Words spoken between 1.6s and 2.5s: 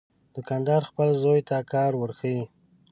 کار ورښيي.